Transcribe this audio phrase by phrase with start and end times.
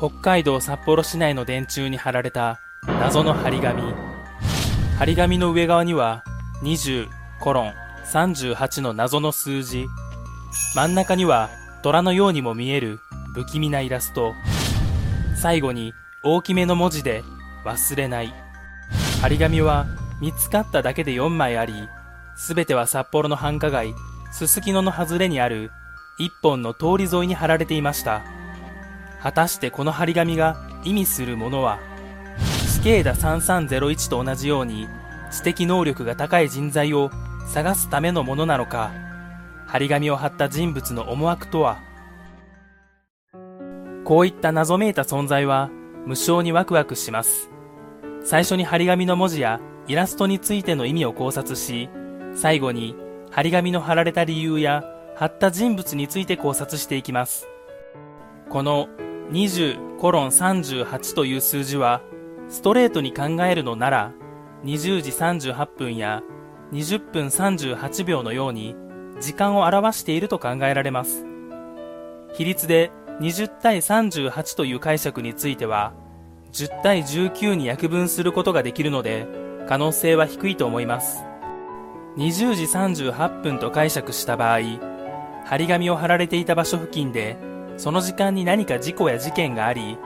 [0.00, 3.82] 北海道札幌市内の電柱に貼られた謎の張り紙。
[4.98, 6.24] 張り紙の上側には
[6.62, 7.06] 20
[7.38, 7.74] コロン
[8.10, 9.88] 38の謎の数字。
[10.74, 11.50] 真ん中には
[11.82, 12.98] 虎のようにも見える
[13.34, 14.32] 不気味なイラスト。
[15.36, 17.22] 最後に大きめの文字で
[17.66, 18.32] 忘れない。
[19.20, 19.84] 張り紙は
[20.18, 21.74] 見つかっただけで4枚あり
[22.36, 23.94] すべては札幌の繁華街
[24.32, 25.70] すすきのの外れにある
[26.18, 28.39] 一本の通り沿いに貼られていました。
[29.22, 31.78] 果たしてこの張り紙が意味するものは
[32.66, 34.88] 死刑だ3301と同じように
[35.30, 37.10] 知的能力が高い人材を
[37.46, 38.90] 探すためのものなのか
[39.66, 41.78] 張り紙を貼った人物の思惑とは？
[44.04, 45.70] こういった謎めいた存在は
[46.06, 47.50] 無性にワクワクします。
[48.24, 51.88] 最初に張り紙の文字やイラストについての意味を考察し
[52.34, 52.96] 最後に
[53.30, 54.82] 張り紙の貼られた理由や
[55.14, 57.46] 貼った人物について考察していきます。
[58.48, 58.88] この
[59.30, 62.02] 20コロン38という数字は
[62.48, 64.12] ストレートに考えるのなら
[64.64, 66.22] 20時38分や
[66.72, 68.74] 20分38秒のように
[69.20, 71.26] 時間を表していると考えられます。
[72.32, 75.92] 比率で20対38という解釈については
[76.52, 79.28] 10対19に約分することができるので
[79.68, 81.22] 可能性は低いと思います。
[82.16, 84.58] 20時38分と解釈した場合
[85.44, 87.36] 張り紙を貼られていた場所付近で
[87.80, 89.96] その時間に何か事故や事件があり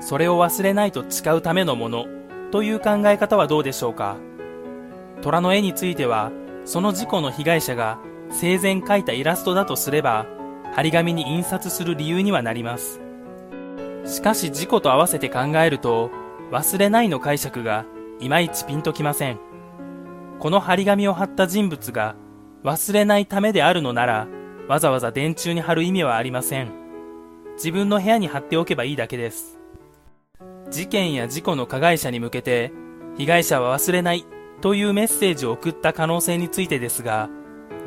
[0.00, 2.06] それを忘れないと誓うためのもの
[2.50, 4.16] という考え方はどうでしょうか？
[5.20, 6.32] 虎の絵については
[6.64, 7.98] その事故の被害者が
[8.30, 10.24] 生前描いたイラストだとすれば
[10.74, 13.02] 張り紙に印刷する理由にはなります。
[14.06, 16.10] しかし事故と合わせて考えると
[16.50, 17.84] 忘れないの解釈が
[18.18, 19.38] いまいちピンときません。
[20.38, 22.16] この張り紙を貼った人物が
[22.64, 24.26] 忘れないためであるのなら
[24.68, 26.79] わざわざ電柱に貼る意味はありません。
[27.62, 29.58] 自分の部屋に貼っておけばいいだけです。
[30.70, 32.72] 事件や事故の加害者に向けて
[33.18, 34.24] 被害者は忘れない
[34.62, 37.28] というメッセージを送った可能性についてですが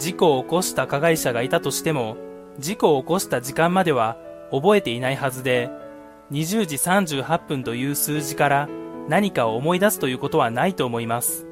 [0.00, 2.16] 事故を起こした加害者がいたとしても
[2.58, 4.16] 事故を起こした時間までは
[4.50, 5.70] 覚えていないはずで
[6.32, 8.68] 20時38分という数字から
[9.08, 11.46] 何かを思い出すということはないと思います。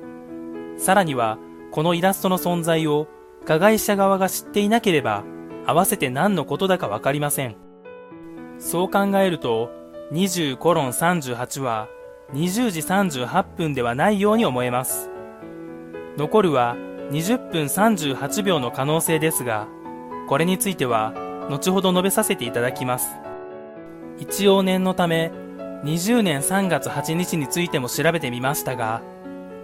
[0.77, 1.39] さらには
[1.71, 3.07] このイラストの存在を
[3.45, 5.23] 加害者側が知っていなければ
[5.67, 7.68] 合わせて何のことだかわかりません。
[8.59, 9.71] そう考えると
[10.13, 11.89] 20コロン38は
[12.33, 15.11] 20時38分ではないように思えます。
[16.17, 16.77] 残るは
[17.11, 19.69] 20分38秒の可能性ですが
[20.29, 21.15] これについては
[21.49, 23.09] 後ほど述べさせていただきます。
[24.19, 25.31] 一応念のため
[25.85, 29.01] 20年3月8日についても調べてみましたが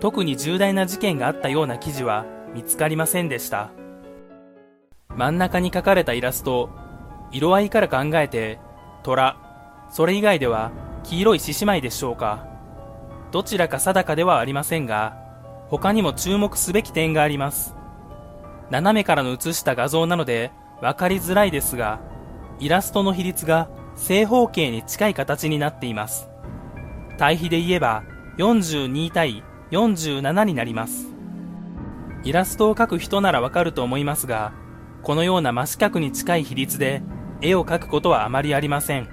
[0.01, 3.71] 特に重大な事件があったような記事は見つかりませんでした。
[5.17, 6.71] 真ん中に描かれたイラスト
[7.33, 8.59] 色合いから考えて
[9.05, 9.37] 虎。
[9.91, 10.73] それ以外では
[11.05, 12.49] 黄色い獅子舞でしょうか。
[13.31, 15.17] どちらか定かではありませんが
[15.69, 17.77] 他にも注目すべき点があります。
[18.71, 20.51] 斜めからの写した画像なので
[20.81, 22.01] 分かりづらいですが
[22.59, 26.29] イラストの比率が正方形に近い形になっています。
[27.19, 28.03] 対比で言えば
[28.39, 31.09] 42対47になります。
[32.25, 34.53] イラストを描く人ならわかると思いますが
[35.03, 37.03] このような真四角に近い比率で
[37.45, 39.09] 絵を描くことはあまりありません。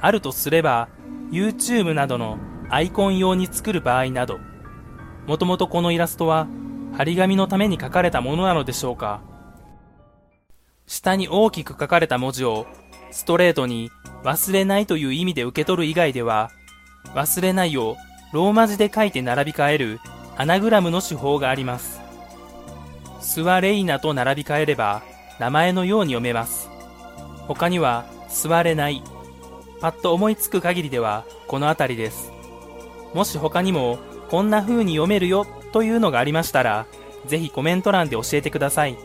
[0.00, 0.88] あるとすれば
[1.30, 2.38] YouTube などの
[2.68, 4.38] アイコン用に作る場合など
[5.26, 6.46] もともとこのイラストは
[6.96, 9.22] 張り紙のために書かれたものなのでしょうか。
[10.86, 12.66] 下に大きく書かれた文字を
[13.10, 13.90] ストレートに
[14.24, 16.50] 忘れないという意味で受け取る以外では
[17.14, 17.96] 忘れないを
[18.32, 20.00] ローマ字で書いて並び替える
[20.36, 22.00] アナグラムの手法があります。
[23.20, 25.02] スワレイナと並び替えれば
[25.38, 26.71] 名前のように読めます。
[27.46, 29.02] 他には座れない
[29.80, 32.32] パッと思いつく限りではこの辺りです
[33.14, 33.98] もし他にも
[34.30, 36.86] こんな風に読めるよというのがありましたら、
[37.26, 38.96] ぜひコメント欄で教えてください。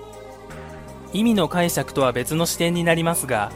[1.11, 3.51] 意味の解釈とは別の視点になりますが、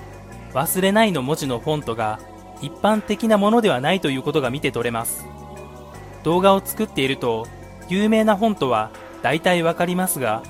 [0.54, 2.20] 忘れないの文字のフォントが
[2.62, 5.26] 一般的なものではないということが見て取れます。
[6.24, 7.48] 動画を作っていると、
[7.88, 8.92] 有名なフォントは
[9.22, 10.44] 大体わかりますが、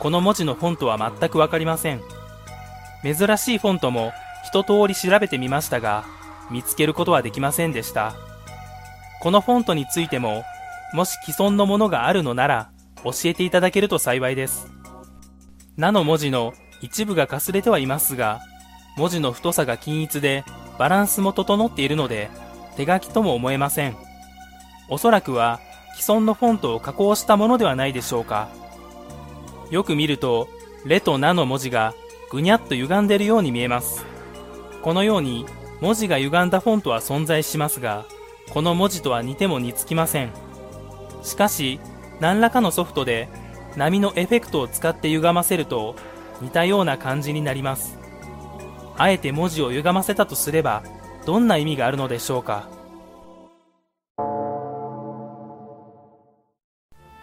[0.00, 2.02] この文字のフォントは全くわかりません。
[3.04, 4.12] 珍しいフォントも
[4.44, 6.04] 一通り調べてみましたが、
[6.50, 8.14] 見つけることはできませんでした。
[9.20, 10.44] このフォントについても
[10.92, 12.70] もし既存のものがあるのなら
[13.04, 14.68] 教えていただけると幸いです。
[15.76, 18.40] なの文字の一部がかすれてはいますが、
[18.96, 20.44] 文字の太さが均一で
[20.78, 22.30] バランスも整っているので
[22.76, 23.96] 手書きとも思えません。
[24.88, 25.60] おそらくは
[25.96, 28.48] 既存のフォントを加工したものではないでしょうか。
[29.70, 30.48] よく見ると、
[30.84, 31.94] レとナの文字が
[32.34, 34.04] ぐにゃっと歪んでいるように見えます。
[34.82, 35.46] このように
[35.80, 38.06] 文字が歪んだフォントは存在しますが、
[38.50, 40.32] この文字とは似ても似つきません。
[41.22, 41.78] しかし、
[42.18, 43.28] 何らかのソフトで
[43.76, 45.94] 波のエフェクトを使って歪ませると
[46.40, 48.00] 似たような感じになります。
[48.98, 50.82] あえて文字を歪ませたとすれば、
[51.26, 52.68] どんな意味があるのでしょうか。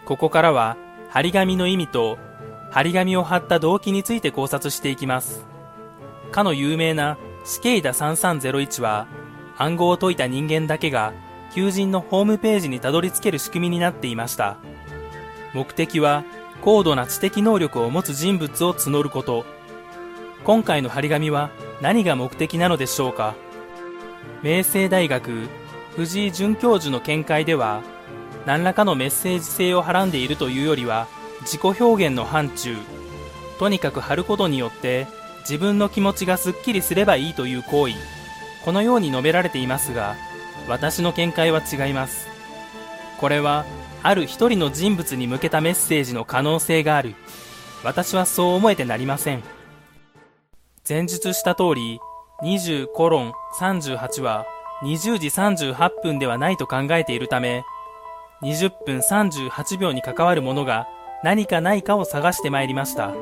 [0.06, 0.78] ここからは、
[1.10, 2.16] 張り紙の意味と、
[2.72, 5.46] 張り紙を貼った動機について考察していきます。
[6.32, 9.06] かの有名な死刑だ3301は、
[9.58, 11.12] 暗号を解いた人間だけが、
[11.54, 14.56] 求人のホームページにたどり着ける仕組みになっていました。
[15.52, 16.24] 目的は、
[16.62, 19.44] 高度な知的能力を持つ人物を募ること。
[20.44, 23.36] 今回の張り紙は何が目的なのでしょうか
[24.42, 25.48] 明星大学
[25.94, 27.82] 藤井准教授の見解では
[28.44, 31.06] 何らかのメッセージ性をはらんでいるというよりは
[31.42, 32.76] 自己表現の範疇。
[33.58, 35.06] とにかく貼ることによって
[35.40, 37.94] 自分の気持ちがすっきりすればいいという行為。
[38.64, 40.14] このように述べられていますが
[40.68, 42.28] 私の見解は違います。
[43.20, 43.64] これは
[44.02, 47.14] ある一人の人物に向けたメッセージの可能性がある。
[47.84, 49.42] 私はそう思えてなりません。
[50.88, 52.00] 前述した通り
[52.42, 54.46] 20コロン38は
[54.82, 57.62] 20時38分ではないと考えているため
[58.42, 60.88] 20分38秒に関わるものが
[61.22, 63.14] 何かないかを探してまいりました。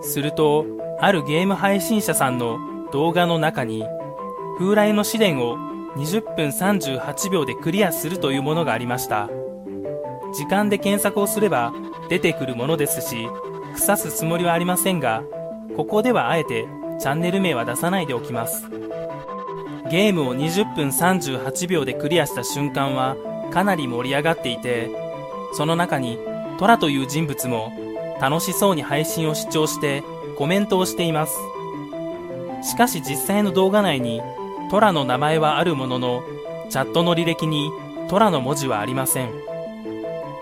[0.00, 0.66] すると
[1.00, 2.58] あるゲーム配信者さんの
[2.92, 3.84] 動画の中に
[4.58, 5.56] 風来の試練を
[5.96, 9.28] 20分38秒でクリアするというものがありました。
[10.34, 11.72] 時間で検索をすれば
[12.08, 13.28] 出てくるものですし
[13.74, 15.22] 腐すつもりはありませんが
[15.76, 16.66] ここではあえて
[17.00, 18.68] チャンネル名は出さないでおきます。
[19.90, 23.16] ゲームを20分38秒でクリアした瞬間は
[23.50, 24.90] かなり盛り上がっていて
[25.54, 26.18] その中に
[26.58, 27.72] トラという人物も
[28.20, 30.02] 楽しそうに配信を視聴して
[30.36, 31.38] コメントをしています。
[32.62, 34.20] しかし実際の動画内に
[34.70, 36.24] トラの名前はあるものの
[36.68, 37.70] チャットの履歴に
[38.08, 39.30] トラの文字はありません。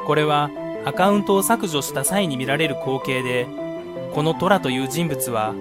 [0.06, 0.50] これは
[0.84, 3.46] アカウントを削除した際に見られる光景で
[4.14, 5.54] このトラという人物は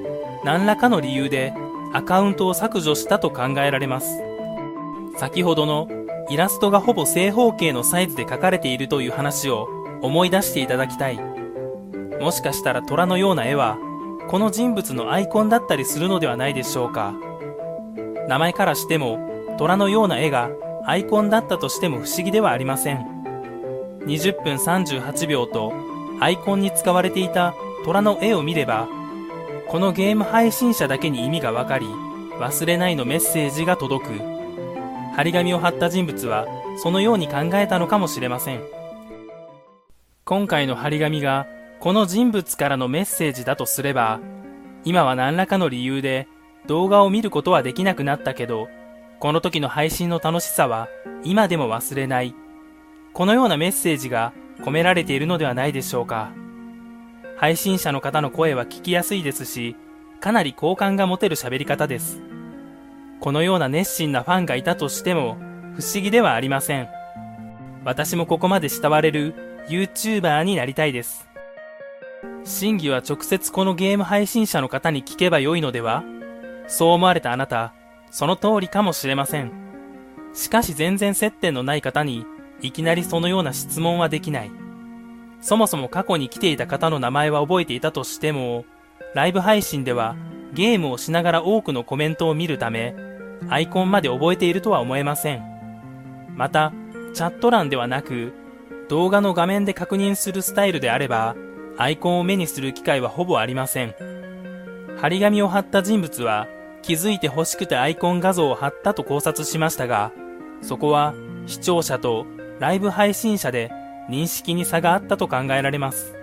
[0.43, 1.53] 何らかの理由で
[1.93, 4.21] アカウントを削除したと考えられます。
[5.17, 5.89] 先ほどの
[6.29, 9.67] イラストがほぼ正方形のサイズで描かれているという話を
[10.01, 11.19] 思い出していただきたい。
[12.19, 13.77] もしかしたら虎のような絵は
[14.27, 17.13] この人物のアイコンだったりするのではないでしょうか。
[18.27, 20.49] 名前からしても虎のような絵が
[20.85, 23.05] アイコンだったとしても不思議ではありません。
[24.05, 25.73] 20分38秒と
[26.19, 28.87] アイコンに使われていた虎の絵を見れば
[29.67, 31.87] このゲーム配信者だけに意味がわかり
[32.39, 34.11] 忘れないのメッセージが届く。
[35.15, 36.45] 張り紙を貼った人物は
[36.77, 38.74] そのように考えたのかもしれません。
[40.27, 41.45] 今回の張り紙が
[41.79, 44.19] この人物からのメッセージだとすれば
[44.83, 46.27] 今は何らかの理由で
[46.65, 48.67] 動画を見ることはできなくなったけど
[49.19, 50.89] この時の配信の楽しさは
[51.23, 52.33] 今でも忘れない。
[53.13, 56.31] このようなメッセージが込められているのではないでしょうか。
[57.37, 59.75] 配信者の方の声は聞きやすいですし
[60.21, 62.19] かなり好感が持てる喋り方です。
[63.19, 65.35] このような熱心なファンがいたとしても
[65.75, 66.89] 不思議ではありません。
[67.83, 71.27] 私もここまで慕われる YouTuber になりたいです。
[72.43, 76.03] 真偽は直接このゲーム配信者の方に聞けばよいのでは？
[76.67, 77.73] そう思われたあなた、
[78.11, 79.51] その通りかもしれません。
[80.33, 82.25] しかし全然接点のない方に
[82.61, 84.51] いきなりそのような質問はできない。
[85.41, 88.65] そもそも過去に来ていた方の名前は覚えていたとしても、
[89.15, 90.15] ライブ配信では
[90.53, 92.95] ゲームをしながら多くのコメントを見るため、
[93.49, 95.41] アイコンまで覚えているとは思えません。
[96.35, 96.71] また、
[97.13, 98.33] チャット欄ではなく、
[98.89, 101.35] 動画の画面で確認するスタイルであれば、
[101.77, 103.95] アイコンを目にする機会はほぼありません。
[104.97, 106.47] 張り紙を貼った人物は、
[106.81, 110.11] 気づいて欲しくてアイコン画像を貼ったと考察しましたが、
[110.61, 111.13] そこは
[111.47, 112.25] 視聴者と
[112.59, 113.71] ライブ配信者で
[114.07, 116.15] 認識に差があったと考えられます。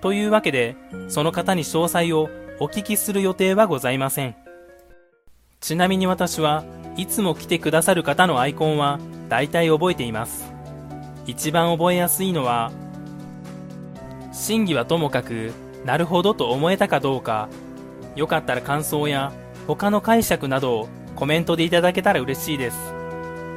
[0.00, 0.76] というわけで、
[1.08, 2.28] その方に詳細を
[2.60, 4.36] お聞きする予定はございません。
[5.60, 6.64] ちなみに私は
[6.96, 10.55] いつも来てくださる方のアイコンは大体覚えています。
[11.26, 12.70] 一番覚えやすいのは、
[14.32, 15.52] 真偽はともかく、
[15.84, 17.48] なるほどと思えたかどうか、
[18.14, 19.32] よかったら感想や
[19.66, 22.76] 他の解釈などをコメントでいただけたら嬉しいです。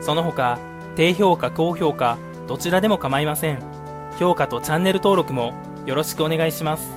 [0.01, 0.57] その他、
[0.95, 3.59] 低評価、高評価、どちらでも構いません。
[4.19, 5.53] 評価とチャンネル登録も
[5.85, 6.89] よろしくお願いします。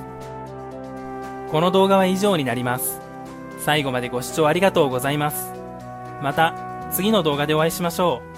[1.51, 2.99] この動画は以上になります。
[3.59, 5.53] 最後までご視聴ありがとうございます。
[6.21, 6.55] また
[6.91, 8.32] 次の動画でお会いしましょう。